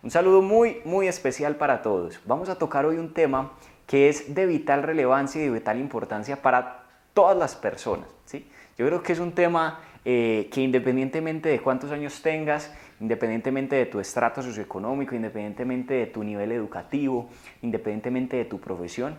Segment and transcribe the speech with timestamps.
[0.00, 2.20] Un saludo muy, muy especial para todos.
[2.24, 3.54] Vamos a tocar hoy un tema
[3.84, 6.84] que es de vital relevancia y de vital importancia para
[7.14, 8.06] todas las personas.
[8.24, 8.48] ¿sí?
[8.76, 13.86] Yo creo que es un tema eh, que independientemente de cuántos años tengas, independientemente de
[13.86, 17.28] tu estrato socioeconómico, independientemente de tu nivel educativo,
[17.62, 19.16] independientemente de tu profesión,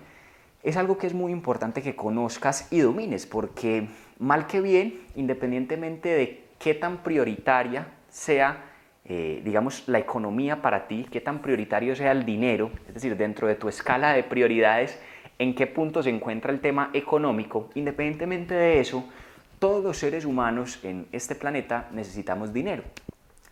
[0.64, 6.08] es algo que es muy importante que conozcas y domines, porque mal que bien, independientemente
[6.08, 8.69] de qué tan prioritaria sea
[9.10, 13.48] eh, digamos, la economía para ti, qué tan prioritario sea el dinero, es decir, dentro
[13.48, 15.00] de tu escala de prioridades,
[15.40, 19.04] en qué punto se encuentra el tema económico, independientemente de eso,
[19.58, 22.84] todos los seres humanos en este planeta necesitamos dinero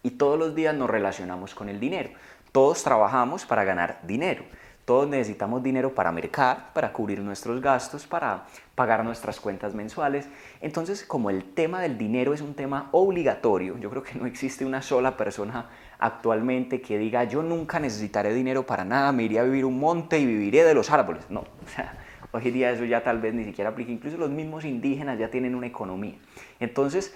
[0.03, 2.11] y todos los días nos relacionamos con el dinero.
[2.51, 4.43] Todos trabajamos para ganar dinero.
[4.85, 8.45] Todos necesitamos dinero para mercar, para cubrir nuestros gastos, para
[8.77, 10.29] pagar nuestras cuentas mensuales.
[10.61, 14.65] Entonces, como el tema del dinero es un tema obligatorio, yo creo que no existe
[14.65, 15.67] una sola persona
[15.97, 20.19] actualmente que diga yo nunca necesitaré dinero para nada, me iré a vivir un monte
[20.19, 21.23] y viviré de los árboles.
[21.31, 21.97] No, o sea,
[22.31, 23.91] hoy día eso ya tal vez ni siquiera aplica.
[23.91, 26.19] Incluso los mismos indígenas ya tienen una economía.
[26.59, 27.15] Entonces,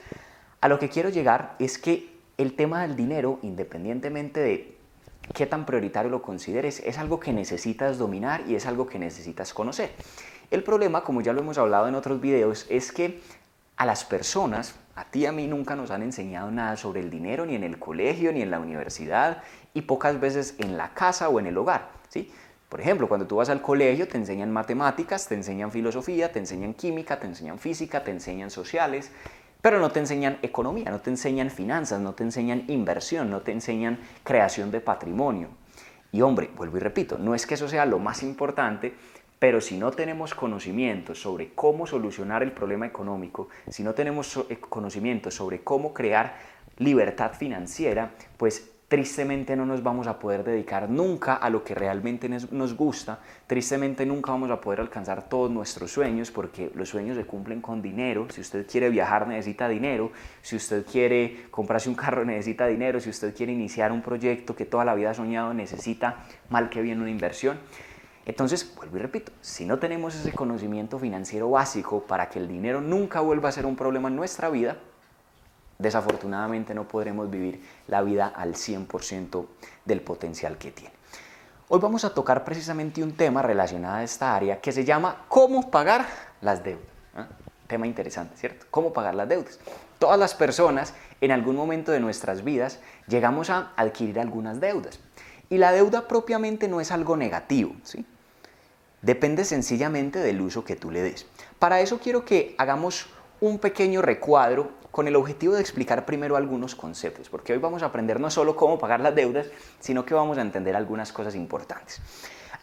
[0.62, 2.10] a lo que quiero llegar es que
[2.40, 4.78] el tema del dinero, independientemente de
[5.36, 9.54] qué tan prioritario lo consideres, es algo que necesitas dominar y es algo que necesitas
[9.54, 9.92] conocer.
[10.52, 13.22] El problema, como ya lo hemos hablado en otros videos, es que
[13.78, 17.10] a las personas, a ti y a mí nunca nos han enseñado nada sobre el
[17.10, 21.30] dinero, ni en el colegio, ni en la universidad, y pocas veces en la casa
[21.30, 21.90] o en el hogar.
[22.10, 22.30] ¿sí?
[22.68, 26.74] Por ejemplo, cuando tú vas al colegio te enseñan matemáticas, te enseñan filosofía, te enseñan
[26.74, 29.10] química, te enseñan física, te enseñan sociales,
[29.62, 33.54] pero no te enseñan economía, no te enseñan finanzas, no te enseñan inversión, no te
[33.54, 35.48] enseñan creación de patrimonio.
[36.12, 38.94] Y hombre, vuelvo y repito, no es que eso sea lo más importante,
[39.42, 44.58] pero si no tenemos conocimiento sobre cómo solucionar el problema económico, si no tenemos eh,
[44.58, 46.36] conocimiento sobre cómo crear
[46.78, 52.30] libertad financiera, pues tristemente no nos vamos a poder dedicar nunca a lo que realmente
[52.30, 57.26] nos gusta, tristemente nunca vamos a poder alcanzar todos nuestros sueños porque los sueños se
[57.26, 60.12] cumplen con dinero, si usted quiere viajar necesita dinero,
[60.44, 64.66] si usted quiere comprarse un carro necesita dinero, si usted quiere iniciar un proyecto que
[64.66, 67.58] toda la vida ha soñado necesita mal que bien una inversión.
[68.26, 72.80] Entonces, vuelvo y repito, si no tenemos ese conocimiento financiero básico para que el dinero
[72.80, 74.78] nunca vuelva a ser un problema en nuestra vida,
[75.80, 79.46] desafortunadamente no podremos vivir la vida al 100%
[79.86, 80.94] del potencial que tiene.
[81.68, 85.72] Hoy vamos a tocar precisamente un tema relacionado a esta área que se llama cómo
[85.72, 86.06] pagar
[86.42, 86.86] las deudas.
[87.16, 87.28] ¿ah?
[87.66, 88.66] Tema interesante, ¿cierto?
[88.70, 89.58] ¿Cómo pagar las deudas?
[89.98, 95.00] Todas las personas en algún momento de nuestras vidas llegamos a adquirir algunas deudas.
[95.52, 98.06] Y la deuda propiamente no es algo negativo, ¿sí?
[99.02, 101.28] Depende sencillamente del uso que tú le des.
[101.60, 103.08] Para eso quiero que hagamos
[103.42, 107.88] un pequeño recuadro con el objetivo de explicar primero algunos conceptos, porque hoy vamos a
[107.88, 109.48] aprender no solo cómo pagar las deudas,
[109.82, 112.02] sino que vamos a entender algunas cosas importantes.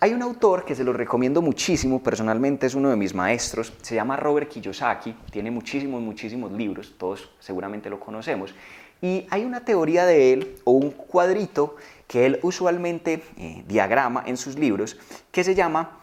[0.00, 3.96] Hay un autor que se lo recomiendo muchísimo, personalmente es uno de mis maestros, se
[3.96, 8.54] llama Robert Kiyosaki, tiene muchísimos, muchísimos libros, todos seguramente lo conocemos,
[9.00, 11.76] y hay una teoría de él o un cuadrito
[12.06, 14.96] que él usualmente eh, diagrama en sus libros
[15.30, 15.98] que se llama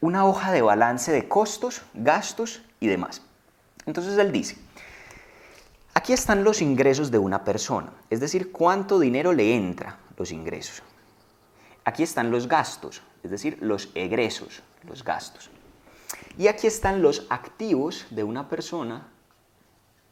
[0.00, 3.22] una hoja de balance de costos, gastos y demás.
[3.86, 4.56] Entonces él dice,
[5.96, 10.82] Aquí están los ingresos de una persona, es decir, cuánto dinero le entra los ingresos.
[11.86, 15.48] Aquí están los gastos, es decir, los egresos, los gastos.
[16.36, 19.08] Y aquí están los activos de una persona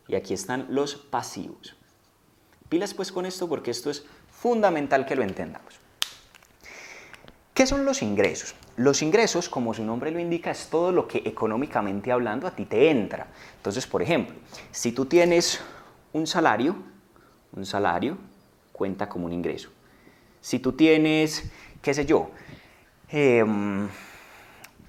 [0.09, 1.77] y aquí están los pasivos.
[2.69, 5.81] Pilas pues con esto porque esto es fundamental que lo entendamos.
[7.55, 8.57] ¿Qué son los ingresos?
[8.77, 12.65] Los ingresos, como su nombre lo indica, es todo lo que económicamente hablando a ti
[12.65, 13.29] te entra.
[13.57, 14.35] Entonces, por ejemplo,
[14.73, 15.61] si tú tienes
[16.13, 16.75] un salario,
[17.53, 18.19] un salario
[18.73, 19.71] cuenta como un ingreso.
[20.41, 21.49] Si tú tienes,
[21.81, 22.33] qué sé yo,
[23.09, 23.89] em,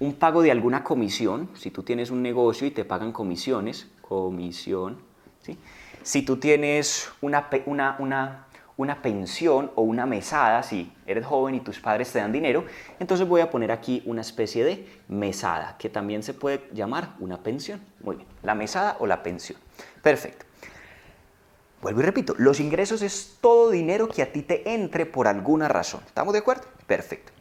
[0.00, 4.98] un pago de alguna comisión, si tú tienes un negocio y te pagan comisiones, comisión,
[5.42, 5.58] ¿sí?
[6.02, 8.46] si tú tienes una, una, una,
[8.76, 12.64] una pensión o una mesada, si eres joven y tus padres te dan dinero,
[13.00, 17.42] entonces voy a poner aquí una especie de mesada, que también se puede llamar una
[17.42, 17.80] pensión.
[18.00, 19.58] Muy bien, la mesada o la pensión.
[20.02, 20.46] Perfecto.
[21.82, 25.68] Vuelvo y repito, los ingresos es todo dinero que a ti te entre por alguna
[25.68, 26.00] razón.
[26.06, 26.64] ¿Estamos de acuerdo?
[26.86, 27.35] Perfecto.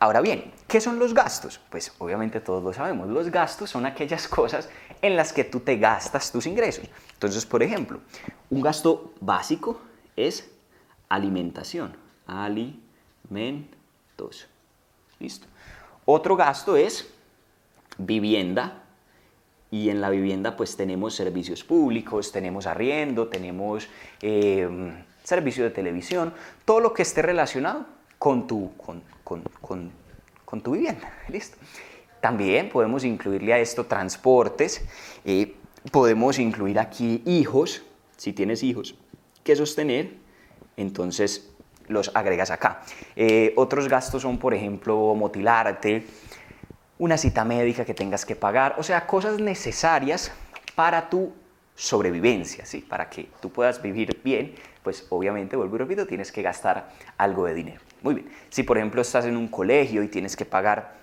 [0.00, 1.60] Ahora bien, ¿qué son los gastos?
[1.70, 3.08] Pues obviamente todos lo sabemos.
[3.08, 4.68] Los gastos son aquellas cosas
[5.02, 6.84] en las que tú te gastas tus ingresos.
[7.14, 8.00] Entonces, por ejemplo,
[8.50, 9.80] un gasto básico
[10.16, 10.50] es
[11.08, 11.96] alimentación.
[12.26, 12.78] Alimentos.
[15.18, 15.46] Listo.
[16.04, 17.12] Otro gasto es
[17.98, 18.84] vivienda,
[19.70, 23.88] y en la vivienda pues tenemos servicios públicos, tenemos arriendo, tenemos
[24.22, 26.32] em, servicio de televisión,
[26.64, 27.86] todo lo que esté relacionado
[28.18, 29.42] con tu, con, con,
[30.44, 31.12] con, tu vivienda.
[31.28, 31.56] ¿Listo?
[32.20, 34.84] También podemos incluirle a esto transportes,
[35.24, 35.54] eh,
[35.92, 37.82] podemos incluir aquí hijos,
[38.16, 38.96] si tienes hijos
[39.44, 40.14] que sostener,
[40.76, 41.50] entonces
[41.86, 42.82] los agregas acá.
[43.16, 46.04] Eh, otros gastos son, por ejemplo, motilarte,
[46.98, 50.32] una cita médica que tengas que pagar, o sea, cosas necesarias
[50.74, 51.32] para tu
[51.76, 52.80] sobrevivencia, ¿sí?
[52.80, 57.46] Para que tú puedas vivir bien, pues obviamente, vuelvo y repito, tienes que gastar algo
[57.46, 57.80] de dinero.
[58.02, 58.28] Muy bien.
[58.50, 60.98] Si por ejemplo estás en un colegio y tienes que pagar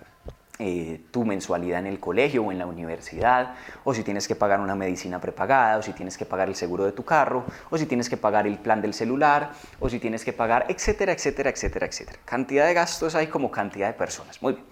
[0.57, 4.61] eh, tu mensualidad en el colegio o en la universidad, o si tienes que pagar
[4.61, 7.85] una medicina prepagada, o si tienes que pagar el seguro de tu carro, o si
[7.85, 9.51] tienes que pagar el plan del celular,
[9.81, 12.19] o si tienes que pagar, etcétera, etcétera, etcétera, etcétera.
[12.23, 14.41] Cantidad de gastos hay como cantidad de personas.
[14.41, 14.65] Muy bien.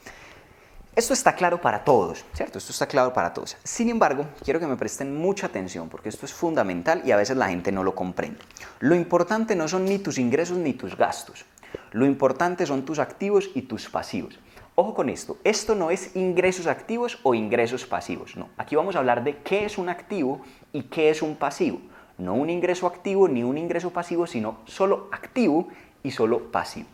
[0.95, 2.59] Esto está claro para todos, ¿cierto?
[2.59, 3.57] Esto está claro para todos.
[3.63, 7.35] Sin embargo, quiero que me presten mucha atención porque esto es fundamental y a veces
[7.35, 8.39] la gente no lo comprende.
[8.79, 11.45] Lo importante no son ni tus ingresos ni tus gastos.
[11.91, 14.39] Lo importante son tus activos y tus pasivos.
[14.75, 18.49] Ojo con esto, esto no es ingresos activos o ingresos pasivos, no.
[18.57, 20.41] Aquí vamos a hablar de qué es un activo
[20.71, 21.79] y qué es un pasivo.
[22.17, 25.67] No un ingreso activo ni un ingreso pasivo, sino solo activo
[26.01, 26.87] y solo pasivo.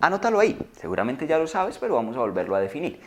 [0.00, 3.00] Anótalo ahí, seguramente ya lo sabes, pero vamos a volverlo a definir.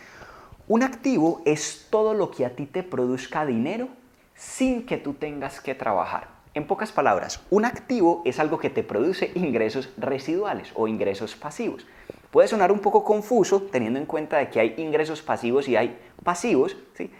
[0.67, 3.87] Un activo es todo lo que a ti te produzca dinero
[4.35, 6.36] sin que tú tengas que trabajar.
[6.57, 11.85] En pocas palabras, un activo es algo que te produce ingresos residuales o ingresos pasivos.
[12.31, 15.95] Puede sonar un poco confuso teniendo en cuenta de que hay ingresos pasivos y hay
[16.23, 17.11] pasivos, ¿sí?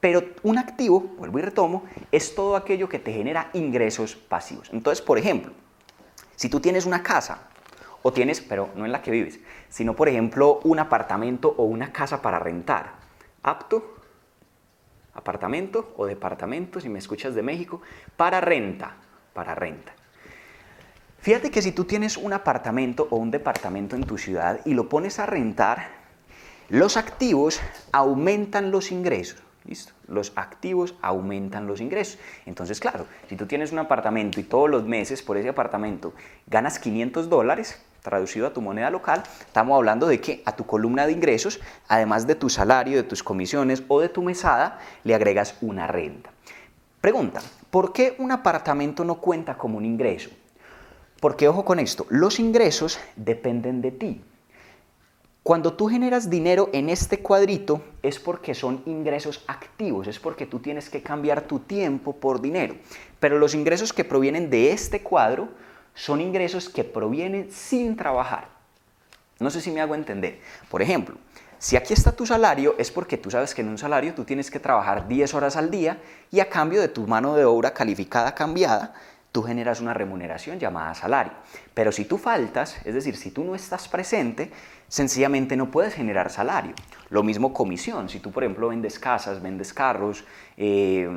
[0.00, 4.68] pero un activo, vuelvo y retomo, es todo aquello que te genera ingresos pasivos.
[4.72, 5.52] Entonces, por ejemplo,
[6.34, 7.50] si tú tienes una casa
[8.02, 9.38] o tienes, pero no en la que vives,
[9.68, 12.94] sino por ejemplo un apartamento o una casa para rentar,
[13.44, 14.01] apto,
[15.14, 17.82] apartamento o departamento, si me escuchas de México,
[18.16, 18.96] para renta,
[19.32, 19.92] para renta.
[21.20, 24.88] Fíjate que si tú tienes un apartamento o un departamento en tu ciudad y lo
[24.88, 25.88] pones a rentar,
[26.68, 27.60] los activos
[27.92, 29.40] aumentan los ingresos.
[29.64, 29.92] ¿Listo?
[30.08, 32.18] Los activos aumentan los ingresos.
[32.46, 36.12] Entonces, claro, si tú tienes un apartamento y todos los meses por ese apartamento
[36.48, 41.06] ganas 500 dólares, traducido a tu moneda local, estamos hablando de que a tu columna
[41.06, 45.56] de ingresos, además de tu salario, de tus comisiones o de tu mesada, le agregas
[45.60, 46.30] una renta.
[47.00, 47.40] Pregunta,
[47.70, 50.30] ¿por qué un apartamento no cuenta como un ingreso?
[51.20, 54.20] Porque ojo con esto, los ingresos dependen de ti.
[55.44, 60.60] Cuando tú generas dinero en este cuadrito es porque son ingresos activos, es porque tú
[60.60, 62.76] tienes que cambiar tu tiempo por dinero.
[63.18, 65.48] Pero los ingresos que provienen de este cuadro
[65.94, 68.48] son ingresos que provienen sin trabajar.
[69.38, 70.40] No sé si me hago entender.
[70.70, 71.16] Por ejemplo,
[71.58, 74.50] si aquí está tu salario es porque tú sabes que en un salario tú tienes
[74.50, 75.98] que trabajar 10 horas al día
[76.30, 78.94] y a cambio de tu mano de obra calificada cambiada,
[79.32, 81.32] tú generas una remuneración llamada salario.
[81.72, 84.50] Pero si tú faltas, es decir, si tú no estás presente,
[84.88, 86.74] sencillamente no puedes generar salario.
[87.10, 90.24] Lo mismo comisión, si tú por ejemplo vendes casas, vendes carros,
[90.56, 91.08] eh,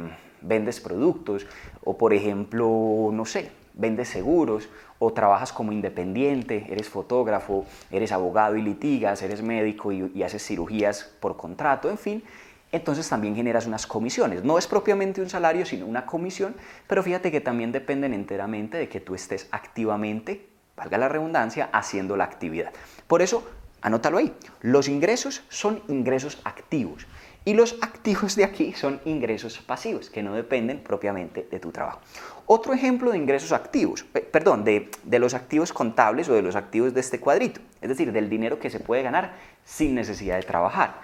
[0.42, 1.45] vendes productos
[1.83, 4.69] o por ejemplo, no sé, vendes seguros
[5.00, 11.12] o trabajas como independiente, eres fotógrafo, eres abogado y litigas, eres médico y haces cirugías
[11.19, 12.24] por contrato, en fin,
[12.72, 14.44] entonces también generas unas comisiones.
[14.44, 16.56] No es propiamente un salario, sino una comisión,
[16.88, 22.18] pero fíjate que también dependen enteramente de que tú estés activamente, valga la redundancia, haciendo
[22.18, 22.72] la actividad.
[23.07, 23.48] Por eso,
[23.82, 27.08] anótalo ahí, los ingresos son ingresos activos
[27.46, 32.01] y los activos de aquí son ingresos pasivos, que no dependen propiamente de tu trabajo.
[32.48, 37.00] Otro ejemplo de ingresos activos, perdón, de, los activos contables o de los activos de
[37.00, 39.34] este cuadrito, es decir, del dinero que se puede ganar
[39.64, 41.02] sin necesidad de trabajar.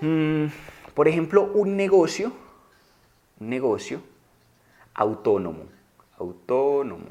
[0.00, 0.46] Mm,
[0.94, 2.32] por ejemplo, un negocio,
[3.40, 4.00] un negocio
[4.94, 5.64] autónomo,
[6.18, 7.06] autónomo,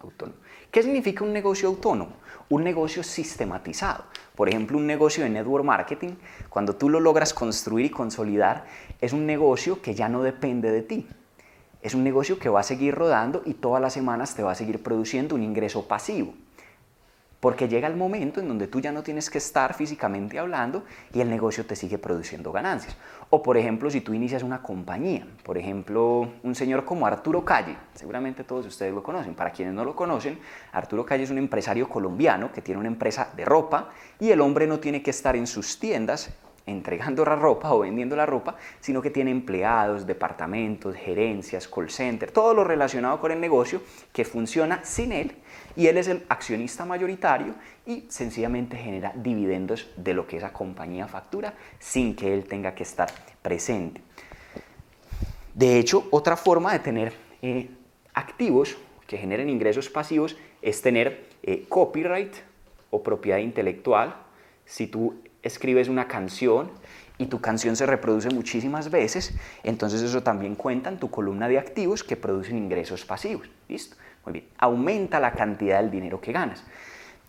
[0.00, 0.38] autónomo.
[0.72, 2.14] ¿Qué significa un negocio autónomo?
[2.48, 4.04] Un negocio sistematizado.
[4.34, 6.14] Por ejemplo, un negocio de network marketing,
[6.48, 8.64] cuando tú lo logras construir y consolidar,
[9.00, 11.06] es un negocio que ya no depende de ti.
[11.82, 14.54] Es un negocio que va a seguir rodando y todas las semanas te va a
[14.54, 16.34] seguir produciendo un ingreso pasivo.
[17.40, 20.84] Porque llega el momento en donde tú ya no tienes que estar físicamente hablando
[21.14, 22.94] y el negocio te sigue produciendo ganancias.
[23.30, 27.78] O por ejemplo, si tú inicias una compañía, por ejemplo, un señor como Arturo Calle,
[27.94, 30.38] seguramente todos ustedes lo conocen, para quienes no lo conocen,
[30.72, 34.66] Arturo Calle es un empresario colombiano que tiene una empresa de ropa y el hombre
[34.66, 36.28] no tiene que estar en sus tiendas
[36.70, 42.30] entregando la ropa o vendiendo la ropa, sino que tiene empleados, departamentos, gerencias, call center,
[42.30, 45.36] todo lo relacionado con el negocio que funciona sin él
[45.76, 47.54] y él es el accionista mayoritario
[47.86, 52.82] y sencillamente genera dividendos de lo que esa compañía factura sin que él tenga que
[52.82, 53.10] estar
[53.42, 54.00] presente.
[55.54, 57.12] De hecho, otra forma de tener
[57.42, 57.70] eh,
[58.14, 62.34] activos que generen ingresos pasivos es tener eh, copyright
[62.90, 64.14] o propiedad intelectual.
[64.64, 66.70] Si tú escribes una canción
[67.18, 71.58] y tu canción se reproduce muchísimas veces, entonces eso también cuenta en tu columna de
[71.58, 73.48] activos que producen ingresos pasivos.
[73.68, 73.96] ¿Listo?
[74.24, 74.48] Muy bien.
[74.58, 76.64] Aumenta la cantidad del dinero que ganas.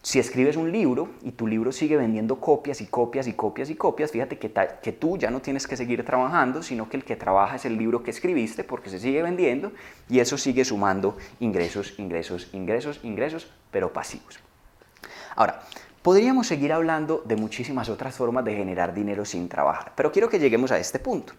[0.03, 3.75] Si escribes un libro y tu libro sigue vendiendo copias y copias y copias y
[3.75, 4.51] copias, fíjate que,
[4.81, 7.77] que, tú ya no tienes que seguir trabajando, sino que el que trabaja es el
[7.77, 9.71] libro que escribiste porque se sigue vendiendo
[10.09, 14.39] y eso sigue sumando ingresos, ingresos, ingresos, ingresos, pero pasivos.
[15.35, 15.61] Ahora,
[16.01, 20.39] Podríamos seguir hablando de muchísimas otras formas de generar dinero sin trabajar, pero quiero que
[20.39, 21.33] lleguemos a este punto.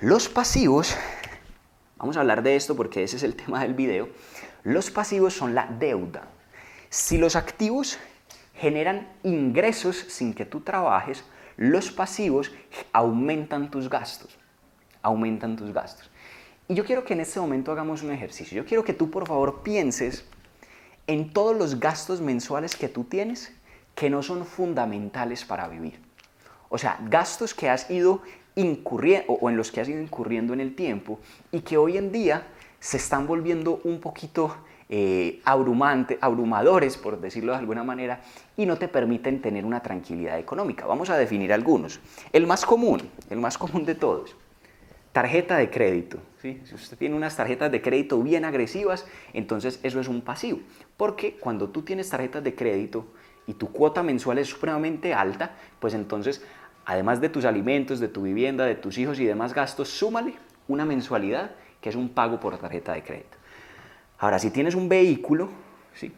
[0.00, 0.96] Los pasivos,
[1.98, 4.08] vamos a hablar de esto porque ese es el tema del video,
[4.64, 6.22] los pasivos son la deuda.
[6.88, 7.98] Si los activos
[8.54, 11.22] generan ingresos sin que tú trabajes,
[11.58, 12.52] los pasivos
[12.94, 14.38] aumentan tus gastos,
[15.02, 16.10] aumentan tus gastos.
[16.66, 18.56] Y yo quiero que en este momento hagamos un ejercicio.
[18.56, 20.24] Yo quiero que tú por favor pienses
[21.10, 23.52] en todos los gastos mensuales que tú tienes
[23.96, 25.98] que no son fundamentales para vivir.
[26.68, 28.22] O sea, gastos que has ido
[28.54, 31.18] incurriendo o en los que has ido incurriendo en el tiempo
[31.50, 32.46] y que hoy en día
[32.78, 34.56] se están volviendo un poquito
[34.88, 38.20] eh, abrumante, abrumadores, por decirlo de alguna manera,
[38.56, 40.86] y no te permiten tener una tranquilidad económica.
[40.86, 41.98] Vamos a definir algunos.
[42.32, 44.36] El más común, el más común de todos,
[45.12, 46.18] Tarjeta de crédito.
[46.40, 50.60] Si usted tiene unas tarjetas de crédito bien agresivas, entonces eso es un pasivo.
[50.96, 53.06] Porque cuando tú tienes tarjetas de crédito
[53.46, 56.44] y tu cuota mensual es supremamente alta, pues entonces,
[56.86, 60.34] además de tus alimentos, de tu vivienda, de tus hijos y demás gastos, súmale
[60.68, 61.50] una mensualidad
[61.80, 63.36] que es un pago por tarjeta de crédito.
[64.18, 65.48] Ahora, si tienes un vehículo,
[65.94, 66.12] ¿sí?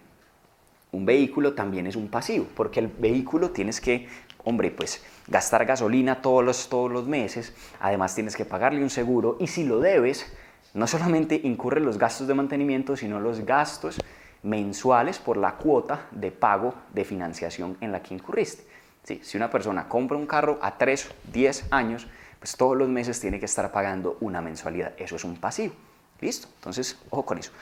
[0.91, 4.09] un vehículo también es un pasivo, porque el vehículo tienes que
[4.45, 9.37] hombre, pues gastar gasolina todos los, todos los meses, además tienes que pagarle un seguro
[9.41, 10.27] y si lo debes,
[10.75, 14.01] no solamente incurren los gastos de mantenimiento, sino los gastos
[14.43, 18.65] mensuales por la cuota de pago de financiación en la que incurriste.
[19.05, 22.07] si una persona compra un carro a 3, 10 años,
[22.39, 24.95] pues todos los meses tiene que estar pagando una mensualidad.
[24.99, 25.75] Eso es un pasivo.
[26.21, 26.49] ¿Listo?
[26.57, 27.53] Entonces, ojo con eso.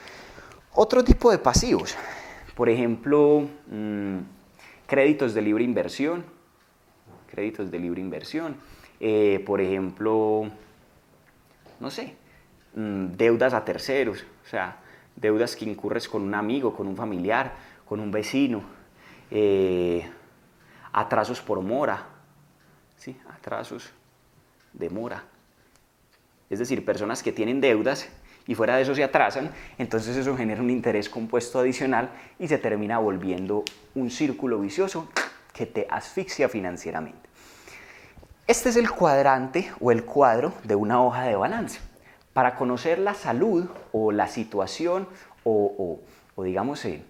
[0.73, 1.95] Otro tipo de pasivos,
[2.55, 4.17] por ejemplo, mm,
[4.87, 6.23] créditos de libre inversión,
[7.31, 8.55] créditos de libre inversión.
[8.99, 10.51] Eh, por ejemplo,
[11.79, 12.15] no sé,
[12.75, 14.77] mm, deudas a terceros, o sea,
[15.15, 17.53] deudas que incurres con un amigo, con un familiar,
[17.85, 18.61] con un vecino,
[19.31, 20.07] eh,
[20.91, 22.05] atrasos por mora,
[22.97, 23.17] ¿sí?
[23.29, 23.91] atrasos
[24.73, 25.23] de mora.
[26.49, 28.09] Es decir, personas que tienen deudas
[28.45, 32.09] y fuera de eso se atrasan, entonces eso genera un interés compuesto adicional
[32.39, 33.63] y se termina volviendo
[33.95, 35.07] un círculo vicioso
[35.53, 37.20] que te asfixia financieramente.
[38.51, 41.79] Este es el cuadrante o el cuadro de una hoja de balance.
[42.33, 45.07] Para conocer la salud o la situación
[45.45, 45.99] o,
[46.35, 47.01] digamos eh,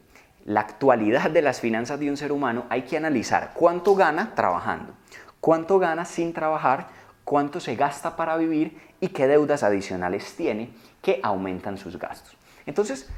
[0.46, 4.94] la actualidad de las finanzas de un ser humano, hay que analizar cuánto gana trabajando,
[5.40, 6.90] cuánto gana sin trabajar,
[7.24, 10.70] cuánto se gasta para vivir y qué deudas adicionales tiene
[11.02, 12.38] que aumentan sus gastos.
[12.68, 13.10] Entonces,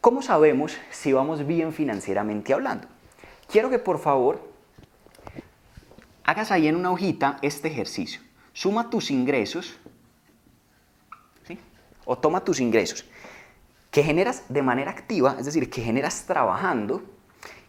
[0.00, 2.86] ¿cómo sabemos si vamos bien financieramente hablando?
[3.48, 4.54] Quiero que por favor
[6.26, 8.20] hagas ahí en una hojita este ejercicio.
[8.52, 9.78] Suma tus ingresos,
[11.46, 11.58] ¿sí?
[12.04, 13.06] o toma tus ingresos,
[13.90, 17.02] que generas de manera activa, es decir, que generas trabajando,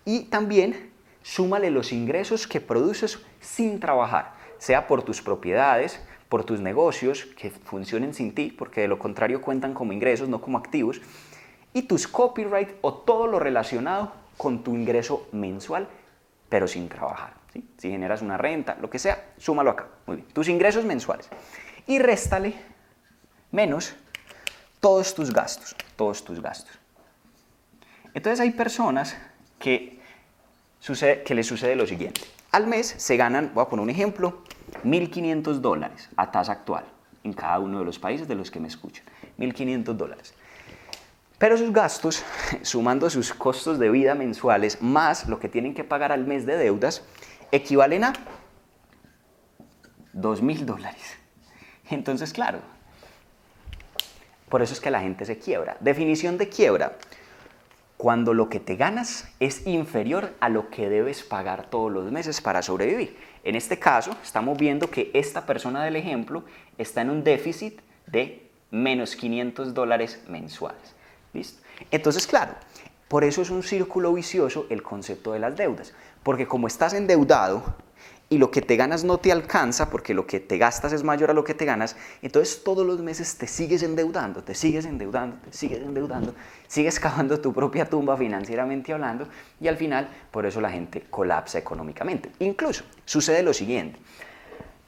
[0.06, 6.60] y también súmale los ingresos que produces sin trabajar, sea por tus propiedades, por tus
[6.60, 11.02] negocios que funcionen sin ti, porque de lo contrario cuentan como ingresos, no como activos,
[11.74, 15.88] y tus copyright o todo lo relacionado con tu ingreso mensual,
[16.50, 17.37] pero sin trabajar.
[17.78, 19.88] Si generas una renta, lo que sea, súmalo acá.
[20.06, 20.28] Muy bien.
[20.30, 21.30] Tus ingresos mensuales.
[21.86, 22.54] Y réstale
[23.52, 23.96] menos
[24.80, 26.78] todos tus gastos, todos tus gastos.
[28.14, 29.16] Entonces hay personas
[29.60, 30.00] que,
[30.80, 32.22] sucede, que les sucede lo siguiente.
[32.52, 34.44] Al mes se ganan, voy a poner un ejemplo,
[34.84, 36.86] 1.500 dólares a tasa actual
[37.24, 39.06] en cada uno de los países de los que me escuchan.
[39.38, 40.34] 1.500 dólares.
[41.38, 42.24] Pero sus gastos,
[42.64, 46.58] sumando sus costos de vida mensuales más lo que tienen que pagar al mes de
[46.58, 47.04] deudas,
[47.52, 48.14] equivalen a
[50.14, 51.18] 2 mil dólares.
[51.90, 52.60] Entonces, claro,
[54.50, 55.78] por eso es que la gente se quiebra.
[55.80, 56.98] Definición de quiebra.
[57.98, 62.42] Cuando lo que te ganas es inferior a lo que debes pagar todos los meses
[62.42, 63.18] para sobrevivir.
[63.44, 66.44] En este caso, estamos viendo que esta persona del ejemplo
[66.78, 70.96] está en un déficit de menos 500 dólares mensuales.
[71.34, 71.62] ¿Listo?
[71.92, 72.54] Entonces, claro,
[73.08, 75.94] por eso es un círculo vicioso el concepto de las deudas.
[76.24, 77.64] Porque como estás endeudado
[78.30, 81.30] y lo que te ganas no te alcanza porque lo que te gastas es mayor
[81.30, 85.38] a lo que te ganas, entonces todos los meses te sigues endeudando, te sigues endeudando,
[85.38, 86.34] te sigues endeudando,
[86.68, 89.30] sigues cavando tu propia tumba financieramente hablando
[89.62, 92.30] y al final por eso la gente colapsa económicamente.
[92.40, 94.00] Incluso sucede lo siguiente.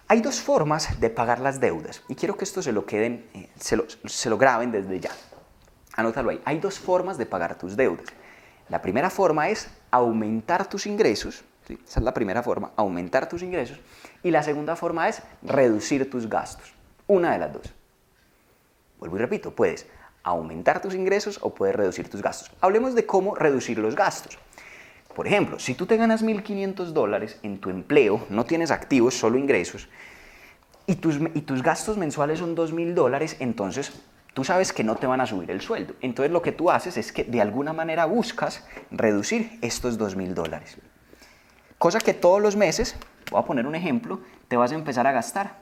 [0.10, 3.48] Hay dos formas de pagar las deudas y quiero que esto se lo queden, eh,
[3.58, 5.12] se, lo, se lo graben desde ya.
[6.00, 6.42] Anótalo ahí.
[6.46, 8.08] Hay dos formas de pagar tus deudas.
[8.70, 13.80] La primera forma es aumentar tus ingresos esa es la primera forma, aumentar tus ingresos.
[14.24, 16.74] Y la segunda forma es reducir tus gastos.
[17.08, 17.74] Una de las dos.
[19.00, 19.86] Vuelvo y repito, puedes
[20.24, 22.52] aumentar tus ingresos o puedes reducir tus gastos.
[22.60, 24.38] Hablemos de cómo reducir los gastos.
[25.16, 29.38] Por ejemplo, si tú te ganas 1.500 dólares en tu empleo, no tienes activos, solo
[29.38, 29.90] ingresos,
[30.86, 33.92] y tus, y tus gastos mensuales son 2.000 dólares, entonces
[34.34, 35.94] tú sabes que no te van a subir el sueldo.
[36.02, 40.78] Entonces lo que tú haces es que de alguna manera buscas reducir estos 2.000 dólares.
[41.78, 42.96] Cosa que todos los meses,
[43.32, 45.58] voy a poner un ejemplo, te vas a empezar a gastar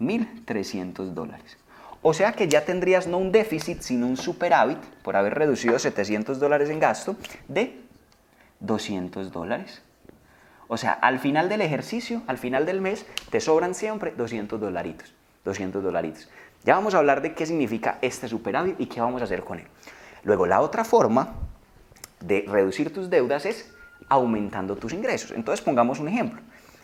[0.00, 1.56] 1.300 dólares.
[2.02, 6.38] O sea que ya tendrías no un déficit, sino un superávit, por haber reducido 700
[6.38, 7.16] dólares en gasto,
[7.48, 7.80] de
[8.60, 9.82] 200 dólares.
[10.68, 15.12] O sea, al final del ejercicio, al final del mes, te sobran siempre 200 dolaritos.
[15.44, 16.28] 200 dolaritos.
[16.64, 19.58] Ya vamos a hablar de qué significa este superávit y qué vamos a hacer con
[19.58, 19.66] él.
[20.24, 21.34] Luego, la otra forma
[22.20, 23.72] de reducir tus deudas es
[24.08, 25.32] aumentando tus ingresos.
[25.32, 26.40] Entonces pongamos un ejemplo.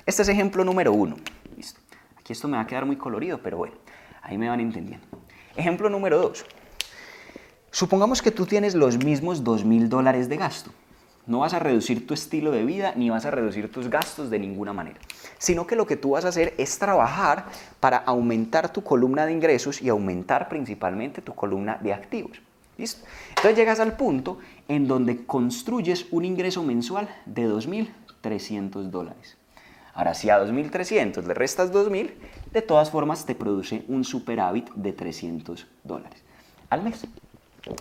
[0.06, 1.16] Este es ejemplo número uno.
[1.56, 1.80] Listo.
[2.18, 3.74] Aquí esto me va a quedar muy colorido, pero bueno,
[4.22, 5.06] ahí me van entendiendo.
[5.56, 6.44] Ejemplo número dos.
[7.70, 10.70] Supongamos que tú tienes los mismos dos mil dólares de gasto.
[11.26, 14.38] No vas a reducir tu estilo de vida ni vas a reducir tus gastos de
[14.38, 15.00] ninguna manera,
[15.38, 17.46] sino que lo que tú vas a hacer es trabajar
[17.80, 22.40] para aumentar tu columna de ingresos y aumentar principalmente tu columna de activos.
[22.76, 23.06] ¿Listo?
[23.30, 24.38] Entonces llegas al punto
[24.68, 29.36] en donde construyes un ingreso mensual de 2.300 dólares.
[29.94, 32.10] Ahora, si a 2.300 le restas 2.000,
[32.52, 36.24] de todas formas te produce un superávit de 300 dólares
[36.68, 37.06] al mes.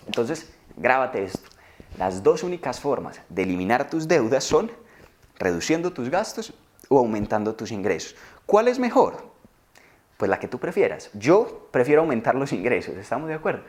[0.06, 1.50] Entonces, grábate esto.
[1.98, 4.70] Las dos únicas formas de eliminar tus deudas son
[5.38, 6.54] reduciendo tus gastos
[6.98, 8.16] aumentando tus ingresos.
[8.46, 9.32] ¿Cuál es mejor?
[10.16, 11.10] Pues la que tú prefieras.
[11.14, 13.62] Yo prefiero aumentar los ingresos, ¿estamos de acuerdo?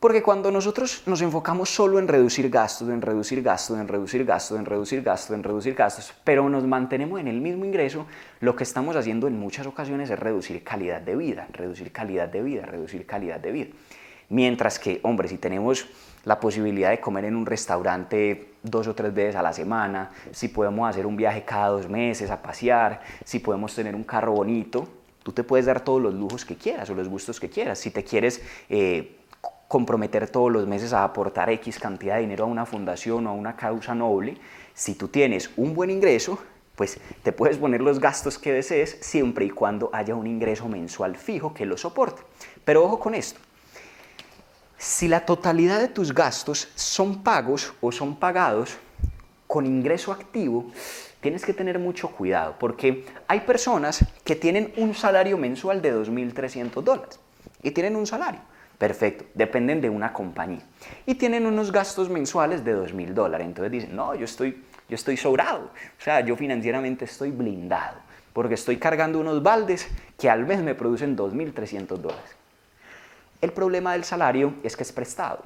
[0.00, 4.56] Porque cuando nosotros nos enfocamos solo en reducir gastos, en reducir gastos, en reducir gastos,
[4.56, 8.06] en reducir gastos, en reducir gastos, pero nos mantenemos en el mismo ingreso,
[8.38, 12.42] lo que estamos haciendo en muchas ocasiones es reducir calidad de vida, reducir calidad de
[12.42, 13.68] vida, reducir calidad de vida.
[14.28, 15.88] Mientras que, hombre, si tenemos
[16.28, 20.48] la posibilidad de comer en un restaurante dos o tres veces a la semana, si
[20.48, 24.86] podemos hacer un viaje cada dos meses a pasear, si podemos tener un carro bonito,
[25.22, 27.78] tú te puedes dar todos los lujos que quieras o los gustos que quieras.
[27.78, 28.42] Si te quieres...
[28.68, 29.14] Eh,
[29.68, 33.32] comprometer todos los meses a aportar X cantidad de dinero a una fundación o a
[33.34, 34.38] una causa noble,
[34.72, 36.38] si tú tienes un buen ingreso,
[36.74, 41.16] pues te puedes poner los gastos que desees siempre y cuando haya un ingreso mensual
[41.16, 42.22] fijo que lo soporte.
[42.64, 43.40] Pero ojo con esto.
[44.78, 48.78] Si la totalidad de tus gastos son pagos o son pagados
[49.46, 50.70] con ingreso activo,
[51.20, 56.82] tienes que tener mucho cuidado porque hay personas que tienen un salario mensual de 2.300
[56.82, 57.18] dólares
[57.62, 58.40] y tienen un salario
[58.78, 60.62] Perfecto, dependen de una compañía.
[61.04, 63.44] Y tienen unos gastos mensuales de 2 mil dólares.
[63.44, 65.72] Entonces dicen, no, yo estoy, yo estoy sobrado.
[65.98, 67.98] O sea, yo financieramente estoy blindado.
[68.32, 72.37] Porque estoy cargando unos baldes que al mes me producen 2.300 dólares.
[73.40, 75.42] El problema del salario es que es prestado.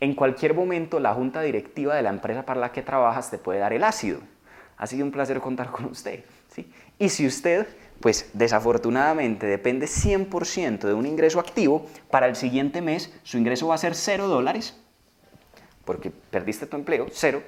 [0.00, 3.60] En cualquier momento la junta directiva de la empresa para la que trabajas te puede
[3.60, 4.20] dar el ácido.
[4.76, 6.24] Ha sido un placer contar con usted.
[6.54, 6.70] ¿sí?
[6.98, 7.66] Y si usted
[8.00, 13.74] pues desafortunadamente depende 100% de un ingreso activo, para el siguiente mes su ingreso va
[13.74, 14.76] a ser 0 dólares,
[15.84, 17.42] porque perdiste tu empleo, 0,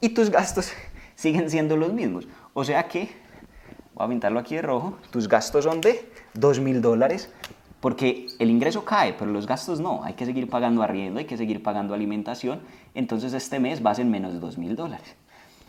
[0.00, 0.72] y tus gastos
[1.14, 2.26] siguen siendo los mismos.
[2.54, 3.10] O sea que,
[3.94, 7.30] voy a pintarlo aquí de rojo, tus gastos son de 2 mil dólares,
[7.80, 10.04] porque el ingreso cae, pero los gastos no.
[10.04, 12.60] Hay que seguir pagando arriendo, hay que seguir pagando alimentación,
[12.94, 15.16] entonces este mes vas en menos de 2 mil dólares.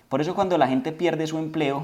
[0.10, 1.84] Por eso cuando la gente pierde su empleo,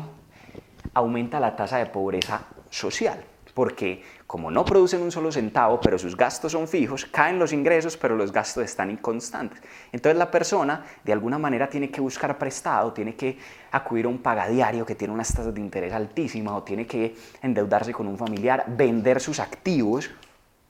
[0.94, 3.24] aumenta la tasa de pobreza social,
[3.58, 7.98] porque como no producen un solo centavo, pero sus gastos son fijos, caen los ingresos,
[7.98, 9.60] pero los gastos están inconstantes.
[9.92, 13.40] Entonces la persona de alguna manera tiene que buscar prestado, tiene que
[13.72, 17.92] acudir a un pagadiario que tiene unas tasas de interés altísimas o tiene que endeudarse
[17.92, 20.12] con un familiar, vender sus activos,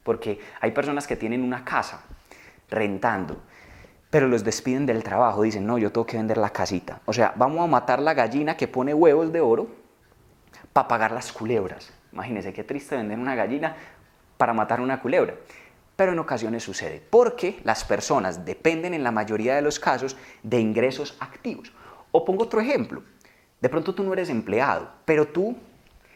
[0.02, 2.00] porque hay personas que tienen una casa
[2.70, 3.42] rentando
[4.10, 7.02] pero los despiden del trabajo, dicen, no, yo tengo que vender la casita.
[7.04, 9.68] O sea, vamos a matar la gallina que pone huevos de oro
[10.72, 11.92] para pagar las culebras.
[12.12, 13.76] Imagínense qué triste vender una gallina
[14.38, 15.36] para matar una culebra.
[15.96, 20.60] Pero en ocasiones sucede, porque las personas dependen en la mayoría de los casos de
[20.60, 21.72] ingresos activos.
[22.12, 23.04] O pongo otro ejemplo.
[23.60, 25.58] De pronto tú no eres empleado, pero tú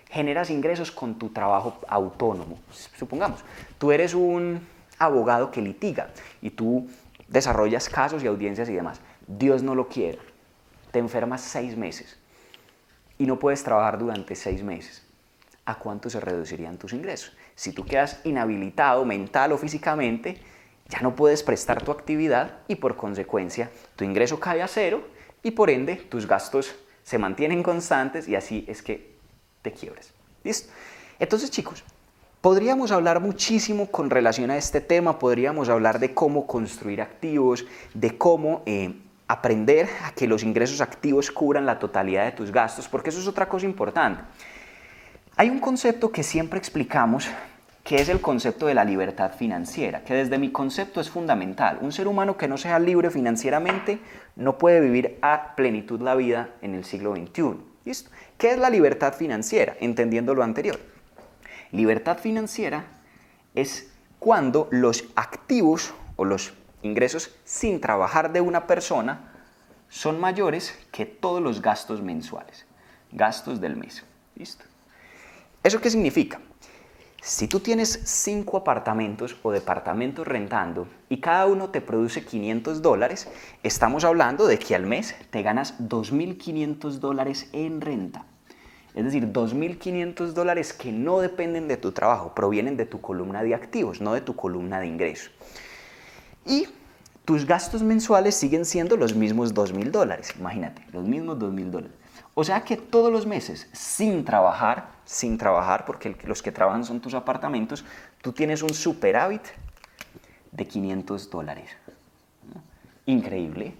[0.09, 2.59] generas ingresos con tu trabajo autónomo.
[2.97, 3.43] Supongamos,
[3.79, 4.61] tú eres un
[4.99, 6.09] abogado que litiga
[6.41, 6.87] y tú
[7.27, 9.01] desarrollas casos y audiencias y demás.
[9.25, 10.19] Dios no lo quiere.
[10.91, 12.19] Te enfermas seis meses
[13.17, 15.03] y no puedes trabajar durante seis meses.
[15.65, 17.35] ¿A cuánto se reducirían tus ingresos?
[17.55, 20.41] Si tú quedas inhabilitado mental o físicamente,
[20.89, 25.07] ya no puedes prestar tu actividad y por consecuencia tu ingreso cae a cero
[25.43, 29.15] y por ende tus gastos se mantienen constantes y así es que
[29.61, 30.13] te quiebres.
[30.43, 30.71] ¿Listo?
[31.19, 31.83] Entonces chicos,
[32.41, 38.17] podríamos hablar muchísimo con relación a este tema, podríamos hablar de cómo construir activos, de
[38.17, 38.95] cómo eh,
[39.27, 43.27] aprender a que los ingresos activos cubran la totalidad de tus gastos, porque eso es
[43.27, 44.23] otra cosa importante.
[45.37, 47.29] Hay un concepto que siempre explicamos
[47.83, 51.79] que es el concepto de la libertad financiera, que desde mi concepto es fundamental.
[51.81, 53.99] Un ser humano que no sea libre financieramente
[54.35, 57.55] no puede vivir a plenitud la vida en el siglo XXI.
[57.85, 58.11] ¿Listo?
[58.37, 59.75] ¿Qué es la libertad financiera?
[59.79, 60.79] Entendiendo lo anterior.
[61.71, 62.85] Libertad financiera
[63.55, 69.31] es cuando los activos o los ingresos sin trabajar de una persona
[69.89, 72.65] son mayores que todos los gastos mensuales,
[73.11, 74.03] gastos del mes.
[74.35, 74.70] ¿Listo?
[75.63, 76.39] ¿Eso qué significa?
[77.21, 83.27] Si tú tienes cinco apartamentos o departamentos rentando y cada uno te produce 500 dólares,
[83.61, 88.25] estamos hablando de que al mes te ganas 2.500 dólares en renta.
[88.95, 93.53] Es decir, 2.500 dólares que no dependen de tu trabajo, provienen de tu columna de
[93.53, 95.29] activos, no de tu columna de ingresos.
[96.43, 96.65] Y
[97.23, 102.00] tus gastos mensuales siguen siendo los mismos 2.000 dólares, imagínate, los mismos 2.000 dólares.
[102.33, 107.01] O sea que todos los meses, sin trabajar, sin trabajar, porque los que trabajan son
[107.01, 107.83] tus apartamentos,
[108.21, 109.41] tú tienes un superávit
[110.51, 111.69] de 500 dólares.
[113.05, 113.73] Increíble.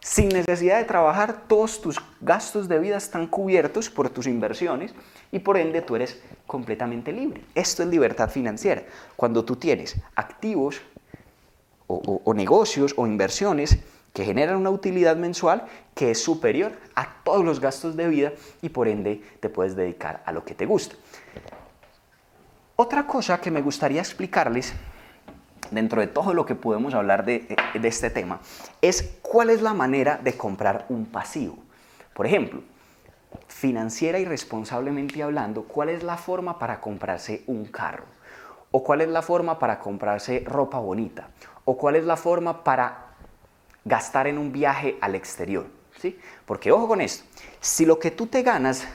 [0.00, 4.94] Sin necesidad de trabajar, todos tus gastos de vida están cubiertos por tus inversiones
[5.32, 7.42] y por ende tú eres completamente libre.
[7.54, 8.82] Esto es libertad financiera.
[9.16, 10.82] Cuando tú tienes activos
[11.86, 13.78] o negocios o inversiones
[14.14, 18.70] que generan una utilidad mensual que es superior a todos los gastos de vida y
[18.70, 20.94] por ende te puedes dedicar a lo que te gusta.
[22.76, 24.72] Otra cosa que me gustaría explicarles
[25.72, 28.40] dentro de todo lo que podemos hablar de, de, este tema
[28.80, 31.58] es cuál es la manera de comprar un pasivo.
[32.14, 32.62] Por ejemplo,
[33.48, 38.04] financiera y responsablemente hablando, ¿cuál es la forma para comprarse un carro?
[38.70, 41.30] ¿O cuál es la forma para comprarse ropa bonita?
[41.64, 43.03] ¿O cuál es la forma para
[43.84, 45.66] gastar en un viaje al exterior.
[45.98, 46.18] ¿sí?
[46.46, 47.24] Porque ojo con esto,
[47.60, 48.86] si lo que tú te ganas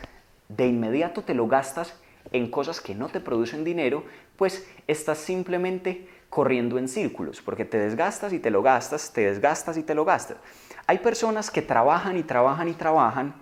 [0.47, 1.93] de inmediato te lo gastas
[2.31, 4.03] en cosas que no te producen dinero,
[4.35, 9.77] pues estás simplemente corriendo en círculos, porque te desgastas y te lo gastas, te desgastas
[9.77, 10.37] y te lo gastas.
[10.85, 13.33] Hay personas que trabajan y trabajan y trabajan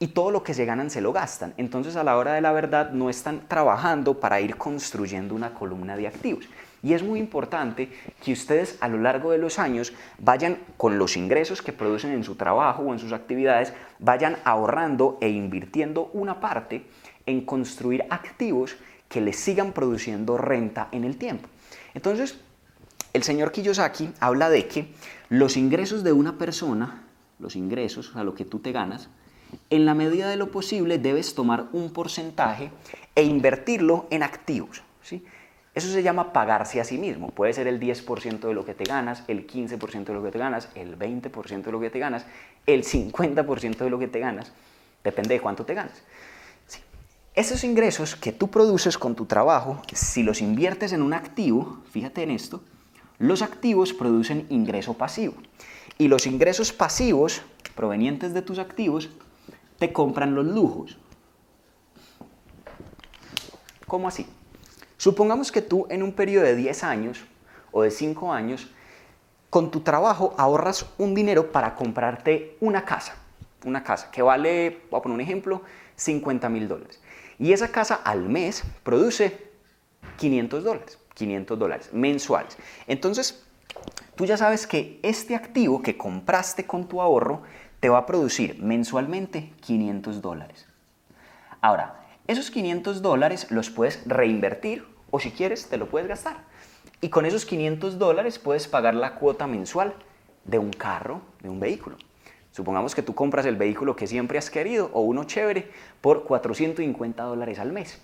[0.00, 1.54] y todo lo que se ganan se lo gastan.
[1.56, 5.96] Entonces a la hora de la verdad no están trabajando para ir construyendo una columna
[5.96, 6.48] de activos.
[6.82, 7.90] Y es muy importante
[8.22, 12.24] que ustedes a lo largo de los años vayan con los ingresos que producen en
[12.24, 16.86] su trabajo o en sus actividades, vayan ahorrando e invirtiendo una parte
[17.26, 18.76] en construir activos
[19.08, 21.48] que les sigan produciendo renta en el tiempo.
[21.94, 22.38] Entonces,
[23.12, 24.92] el señor Kiyosaki habla de que
[25.28, 27.04] los ingresos de una persona,
[27.38, 29.08] los ingresos, a lo que tú te ganas,
[29.70, 32.70] en la medida de lo posible debes tomar un porcentaje
[33.14, 34.82] e invertirlo en activos.
[35.02, 35.24] ¿sí?
[35.78, 37.30] Eso se llama pagarse a sí mismo.
[37.30, 40.38] Puede ser el 10% de lo que te ganas, el 15% de lo que te
[40.40, 42.26] ganas, el 20% de lo que te ganas,
[42.66, 44.50] el 50% de lo que te ganas.
[45.04, 46.02] Depende de cuánto te ganas.
[47.32, 52.24] Esos ingresos que tú produces con tu trabajo, si los inviertes en un activo, fíjate
[52.24, 52.60] en esto,
[53.18, 55.34] los activos producen ingreso pasivo.
[55.96, 57.42] Y los ingresos pasivos
[57.76, 59.10] provenientes de tus activos
[59.78, 60.98] te compran los lujos.
[63.86, 64.26] ¿Cómo así?
[64.98, 67.24] Supongamos que tú en un periodo de 10 años
[67.70, 68.68] o de 5 años,
[69.48, 73.16] con tu trabajo ahorras un dinero para comprarte una casa.
[73.64, 75.62] Una casa que vale, voy a poner un ejemplo,
[75.94, 77.00] 50 mil dólares.
[77.38, 79.48] Y esa casa al mes produce
[80.16, 82.58] 500 dólares, 500 dólares mensuales.
[82.88, 83.44] Entonces,
[84.16, 87.42] tú ya sabes que este activo que compraste con tu ahorro
[87.78, 90.66] te va a producir mensualmente 500 dólares.
[91.60, 96.44] Ahora, esos 500 dólares los puedes reinvertir o si quieres te lo puedes gastar.
[97.00, 99.94] Y con esos 500 dólares puedes pagar la cuota mensual
[100.44, 101.96] de un carro, de un vehículo.
[102.52, 105.70] Supongamos que tú compras el vehículo que siempre has querido o uno chévere
[106.02, 107.98] por 450 dólares al mes.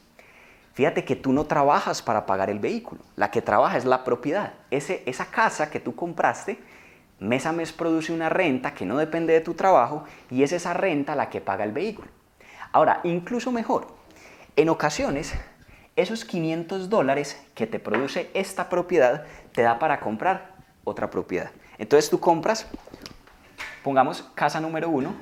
[0.72, 3.02] Fíjate que tú no trabajas para pagar el vehículo.
[3.16, 4.54] La que trabaja es la propiedad.
[4.70, 6.58] Ese, esa casa que tú compraste
[7.20, 10.72] mes a mes produce una renta que no depende de tu trabajo y es esa
[10.72, 12.08] renta la que paga el vehículo.
[12.72, 13.86] Ahora, incluso mejor,
[14.56, 15.34] en ocasiones
[15.96, 21.50] esos 500 dólares que te produce esta propiedad te da para comprar otra propiedad.
[21.78, 22.66] Entonces tú compras,
[23.82, 25.14] pongamos casa número uno,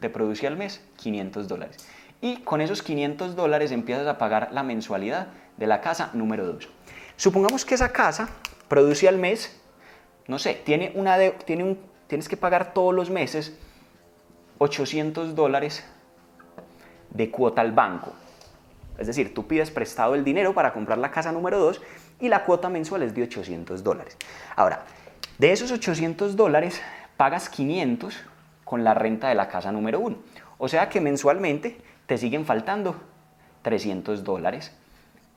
[0.00, 1.76] te produce al mes 500 dólares.
[2.20, 6.68] Y con esos 500 dólares empiezas a pagar la mensualidad de la casa número 2.
[7.16, 8.28] Supongamos que esa casa
[8.68, 9.60] produce al mes,
[10.26, 13.56] no sé, tiene una tiene un, tienes que pagar todos los meses
[14.58, 15.84] 800 dólares
[17.10, 18.12] de cuota al banco.
[18.98, 21.80] Es decir, tú pides prestado el dinero para comprar la casa número 2
[22.20, 24.16] y la cuota mensual es de 800 dólares.
[24.56, 24.82] Ahora,
[25.38, 26.82] de esos 800 dólares
[27.16, 28.16] pagas 500
[28.64, 30.16] con la renta de la casa número 1.
[30.58, 32.96] O sea que mensualmente te siguen faltando
[33.62, 34.72] 300 dólares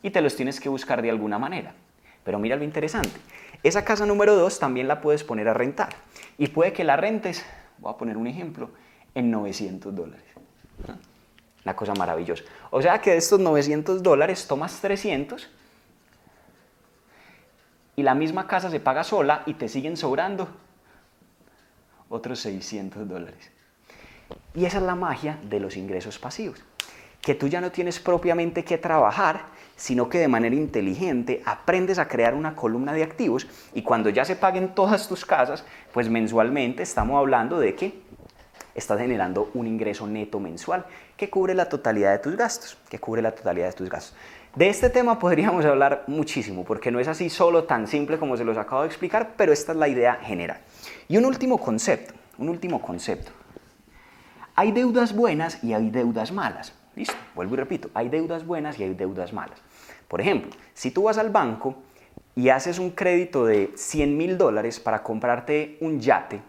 [0.02, 1.76] y te los tienes que buscar de alguna manera.
[2.24, 3.20] Pero mira lo interesante,
[3.64, 5.90] esa casa número 2 también la puedes poner a rentar
[6.38, 7.46] y puede que la rentes,
[7.78, 8.72] voy a poner un ejemplo,
[9.14, 10.26] en 900 dólares.
[11.64, 12.44] Una cosa maravillosa.
[12.72, 15.50] O sea que de estos 900 dólares tomas 300
[17.96, 20.48] y la misma casa se paga sola y te siguen sobrando
[22.10, 23.52] otros 600 dólares.
[24.54, 26.64] Y esa es la magia de los ingresos pasivos.
[27.22, 29.46] Que tú ya no tienes propiamente que trabajar,
[29.76, 34.26] sino que de manera inteligente aprendes a crear una columna de activos y cuando ya
[34.26, 38.02] se paguen todas tus casas, pues mensualmente estamos hablando de que
[38.76, 40.86] estás generando un ingreso neto mensual
[41.18, 44.16] que cubre la totalidad de tus gastos, que cubre la totalidad de tus gastos.
[44.56, 48.44] De este tema podríamos hablar muchísimo, porque no es así solo tan simple como se
[48.44, 50.60] los acabo de explicar, pero esta es la idea general.
[51.08, 53.32] Y un último concepto, un último concepto.
[54.56, 56.74] Hay deudas buenas y hay deudas malas.
[56.96, 59.62] Listo, vuelvo y repito, hay deudas buenas y hay deudas malas.
[60.10, 61.76] Por ejemplo, si tú vas al banco
[62.36, 66.42] y haces un crédito de 100 mil dólares para comprarte un yate,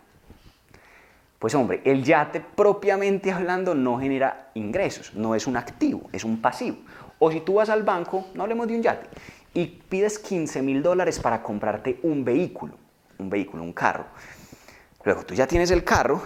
[1.43, 6.41] pues hombre, el yate propiamente hablando no genera ingresos, no es un activo, es un
[6.41, 6.77] pasivo.
[7.19, 9.09] O si tú vas al banco, no hablemos de un yate,
[9.53, 12.75] y pides 15 mil dólares para comprarte un vehículo,
[13.19, 14.05] un vehículo, un carro.
[15.03, 16.23] Luego tú ya tienes el carro,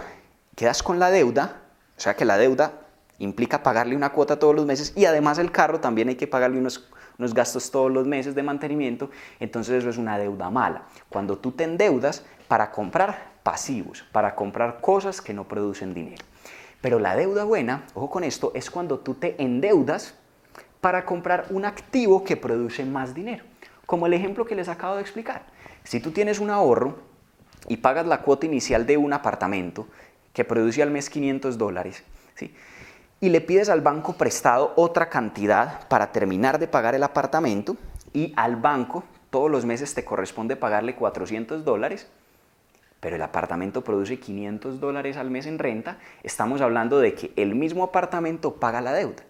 [0.54, 1.62] quedas con la deuda,
[1.96, 2.72] o sea que la deuda
[3.18, 6.58] implica pagarle una cuota todos los meses y además el carro también hay que pagarle
[6.58, 9.08] unos, unos gastos todos los meses de mantenimiento,
[9.40, 10.82] entonces eso es una deuda mala.
[11.08, 16.24] Cuando tú te endeudas para comprar, pasivos, para comprar cosas que no producen dinero.
[16.80, 20.16] Pero la deuda buena, ojo con esto, es cuando tú te endeudas
[20.80, 23.44] para comprar un activo que produce más dinero.
[23.86, 25.46] Como el ejemplo que les acabo de explicar.
[25.84, 26.98] Si tú tienes un ahorro
[27.68, 29.86] y pagas la cuota inicial de un apartamento
[30.32, 32.02] que produce al mes 500 dólares,
[32.34, 32.52] ¿sí?
[33.20, 37.76] y le pides al banco prestado otra cantidad para terminar de pagar el apartamento
[38.12, 42.08] y al banco todos los meses te corresponde pagarle 400 dólares,
[43.00, 47.54] pero el apartamento produce 500 dólares al mes en renta, estamos hablando de que el
[47.54, 49.22] mismo apartamento paga la deuda.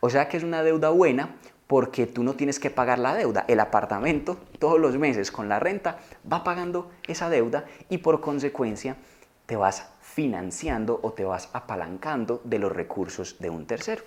[0.00, 3.44] O sea que es una deuda buena porque tú no tienes que pagar la deuda.
[3.48, 5.98] El apartamento todos los meses con la renta
[6.30, 8.96] va pagando esa deuda y por consecuencia
[9.46, 14.02] te vas financiando o te vas apalancando de los recursos de un tercero.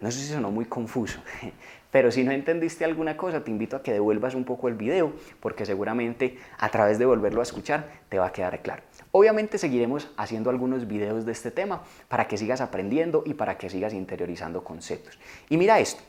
[0.00, 1.18] No sé si sonó muy confuso,
[1.90, 5.12] pero si no entendiste alguna cosa, te invito a que devuelvas un poco el video,
[5.40, 8.82] porque seguramente a través de volverlo a escuchar te va a quedar claro.
[9.10, 13.70] Obviamente seguiremos haciendo algunos videos de este tema para que sigas aprendiendo y para que
[13.70, 15.18] sigas interiorizando conceptos.
[15.48, 16.02] Y mira esto,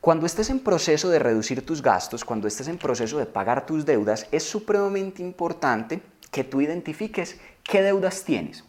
[0.00, 3.86] cuando estés en proceso de reducir tus gastos, cuando estés en proceso de pagar tus
[3.86, 6.00] deudas, es supremamente importante
[6.30, 8.64] que tú identifiques qué deudas tienes.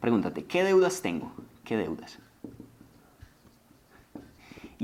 [0.00, 1.32] Pregúntate, ¿qué deudas tengo?
[1.64, 2.18] ¿Qué deudas?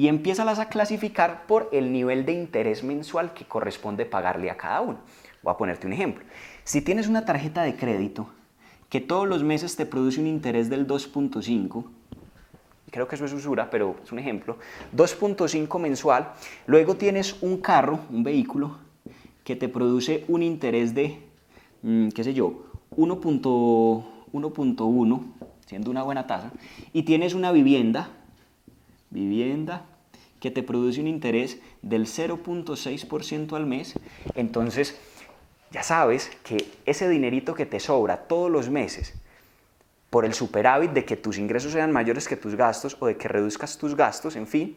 [0.01, 4.81] Y empiézalas a clasificar por el nivel de interés mensual que corresponde pagarle a cada
[4.81, 4.97] uno.
[5.43, 6.25] Voy a ponerte un ejemplo.
[6.65, 8.27] Si tienes una tarjeta de crédito
[8.89, 11.85] que todos los meses te produce un interés del 2.5,
[12.91, 14.57] creo que eso es usura, pero es un ejemplo,
[14.97, 16.33] 2.5 mensual,
[16.67, 18.79] luego tienes un carro, un vehículo,
[19.45, 21.19] que te produce un interés de,
[21.83, 22.65] mm, qué sé yo,
[22.97, 25.25] 1.1,
[25.67, 26.53] siendo una buena tasa,
[26.95, 28.09] y tienes una vivienda
[29.11, 29.85] vivienda
[30.41, 33.95] que te produce un interés del 0.6% al mes,
[34.35, 34.99] entonces
[35.71, 39.15] ya sabes que ese dinerito que te sobra todos los meses
[40.09, 43.29] por el superávit de que tus ingresos sean mayores que tus gastos o de que
[43.29, 44.77] reduzcas tus gastos, en fin,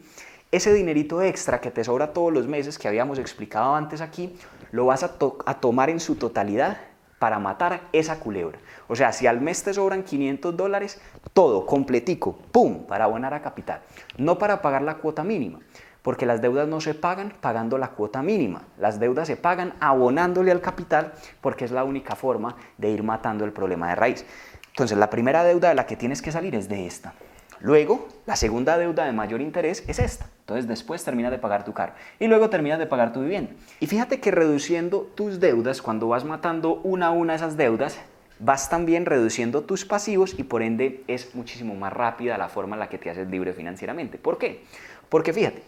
[0.52, 4.36] ese dinerito extra que te sobra todos los meses que habíamos explicado antes aquí,
[4.70, 6.78] lo vas a, a tomar en su totalidad
[7.24, 8.58] para matar esa culebra.
[8.86, 11.00] O sea, si al mes te sobran 500 dólares,
[11.32, 13.80] todo, completico, ¡pum!, para abonar a capital.
[14.18, 15.60] No para pagar la cuota mínima.
[16.02, 20.50] Porque las deudas no se pagan pagando la cuota mínima, las deudas se pagan abonándole
[20.50, 24.26] al capital porque es la única forma de ir matando el problema de raíz.
[24.66, 27.14] Entonces, la primera deuda de la que tienes que salir es de esta.
[27.64, 30.26] Luego, la segunda deuda de mayor interés es esta.
[30.40, 33.52] Entonces, después terminas de pagar tu carro y luego terminas de pagar tu vivienda.
[33.80, 37.98] Y fíjate que reduciendo tus deudas, cuando vas matando una a una esas deudas,
[38.38, 42.80] vas también reduciendo tus pasivos y por ende es muchísimo más rápida la forma en
[42.80, 44.18] la que te haces libre financieramente.
[44.18, 44.62] ¿Por qué?
[45.08, 45.62] Porque fíjate,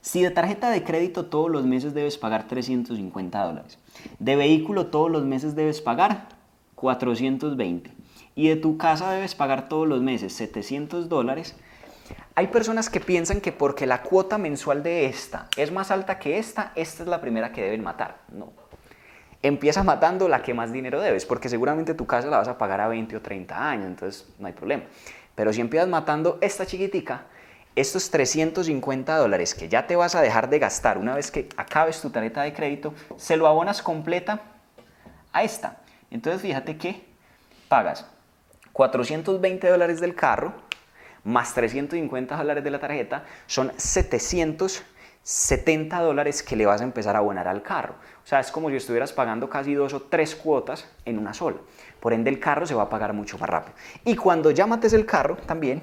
[0.00, 3.80] si de tarjeta de crédito todos los meses debes pagar 350 dólares,
[4.20, 6.28] de vehículo todos los meses debes pagar
[6.76, 7.90] 420
[8.38, 11.56] y de tu casa debes pagar todos los meses 700 dólares,
[12.36, 16.38] hay personas que piensan que porque la cuota mensual de esta es más alta que
[16.38, 18.18] esta, esta es la primera que deben matar.
[18.30, 18.52] No.
[19.42, 22.80] Empieza matando la que más dinero debes, porque seguramente tu casa la vas a pagar
[22.80, 24.84] a 20 o 30 años, entonces no hay problema.
[25.34, 27.22] Pero si empiezas matando esta chiquitica,
[27.74, 32.00] estos 350 dólares que ya te vas a dejar de gastar una vez que acabes
[32.00, 34.42] tu tarjeta de crédito, se lo abonas completa
[35.32, 35.78] a esta.
[36.12, 37.04] Entonces fíjate que
[37.68, 38.06] pagas
[38.78, 40.54] 420 dólares del carro
[41.24, 47.18] más 350 dólares de la tarjeta son 770 dólares que le vas a empezar a
[47.18, 47.96] abonar al carro.
[48.22, 51.56] O sea, es como si estuvieras pagando casi dos o tres cuotas en una sola.
[51.98, 53.74] Por ende, el carro se va a pagar mucho más rápido.
[54.04, 55.82] Y cuando ya mates el carro, también,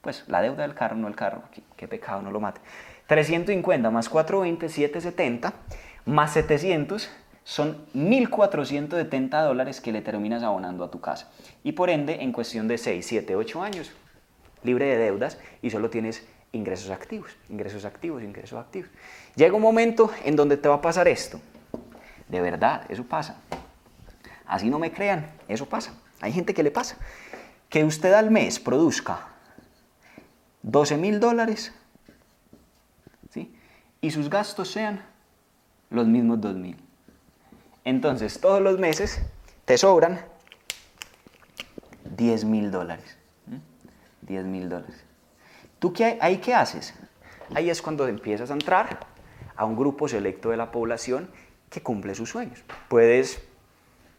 [0.00, 2.60] pues la deuda del carro, no el carro, qué, qué pecado, no lo mate.
[3.08, 5.52] 350 más 420, 770,
[6.04, 7.10] más 700
[7.48, 11.30] son 1.470 dólares que le terminas abonando a tu casa.
[11.64, 13.90] Y por ende, en cuestión de 6, 7, 8 años,
[14.62, 18.90] libre de deudas y solo tienes ingresos activos, ingresos activos, ingresos activos.
[19.34, 21.40] Llega un momento en donde te va a pasar esto.
[22.28, 23.40] De verdad, eso pasa.
[24.44, 25.94] Así no me crean, eso pasa.
[26.20, 26.98] Hay gente que le pasa.
[27.70, 29.26] Que usted al mes produzca
[30.64, 31.72] 12 mil dólares
[33.30, 33.54] ¿sí?
[34.02, 35.02] y sus gastos sean
[35.88, 36.87] los mismos 2 mil.
[37.88, 39.18] Entonces, todos los meses
[39.64, 40.20] te sobran
[42.18, 43.16] 10 mil dólares.
[44.20, 45.02] 10 mil dólares.
[45.78, 46.92] ¿Tú qué, ahí qué haces?
[47.54, 49.06] Ahí es cuando empiezas a entrar
[49.56, 51.30] a un grupo selecto de la población
[51.70, 52.62] que cumple sus sueños.
[52.90, 53.42] Puedes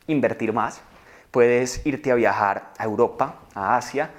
[0.08, 0.82] invertir más,
[1.30, 4.10] puedes irte a viajar a Europa, a Asia,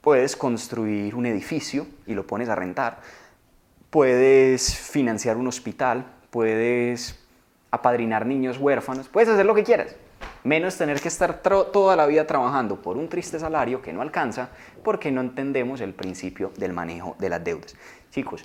[0.00, 3.02] puedes construir un edificio y lo pones a rentar,
[3.90, 7.27] puedes financiar un hospital, puedes
[7.70, 9.94] apadrinar niños huérfanos, puedes hacer lo que quieras,
[10.44, 14.50] menos tener que estar toda la vida trabajando por un triste salario que no alcanza
[14.82, 17.76] porque no entendemos el principio del manejo de las deudas.
[18.10, 18.44] Chicos,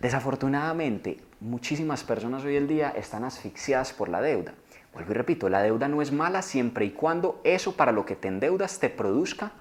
[0.00, 4.54] desafortunadamente muchísimas personas hoy en día están asfixiadas por la deuda.
[4.92, 8.16] Vuelvo y repito, la deuda no es mala siempre y cuando eso para lo que
[8.16, 9.52] te endeudas te produzca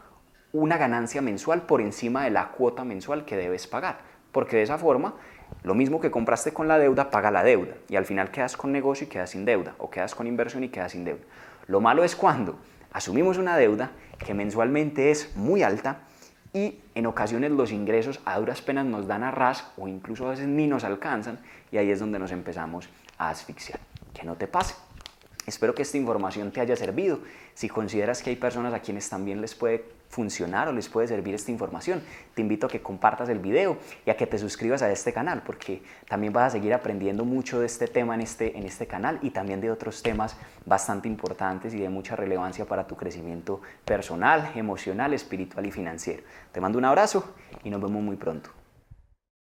[0.54, 4.00] una ganancia mensual por encima de la cuota mensual que debes pagar,
[4.32, 5.16] porque de esa forma
[5.64, 7.76] lo mismo que compraste con la deuda, paga la deuda.
[7.90, 9.76] Y al final quedas con negocio y quedas sin deuda.
[9.78, 11.24] O quedas con inversión y quedas sin deuda.
[11.68, 12.58] Lo malo es cuando
[12.92, 16.00] asumimos una deuda que mensualmente es muy alta
[16.54, 20.32] y en ocasiones los ingresos a duras penas nos dan a ras o incluso a
[20.32, 21.40] veces ni nos alcanzan
[21.72, 23.80] y ahí es donde nos empezamos a asfixiar.
[24.14, 24.76] Que no te pase.
[25.46, 27.20] Espero que esta información te haya servido.
[27.54, 31.36] Si consideras que hay personas a quienes también les puede funcionar o les puede servir
[31.36, 32.02] esta información,
[32.34, 35.43] te invito a que compartas el video y a que te suscribas a este canal
[35.46, 39.20] porque también vas a seguir aprendiendo mucho de este tema en este, en este canal
[39.22, 44.52] y también de otros temas bastante importantes y de mucha relevancia para tu crecimiento personal,
[44.56, 46.24] emocional, espiritual y financiero.
[46.52, 48.57] Te mando un abrazo y nos vemos muy pronto.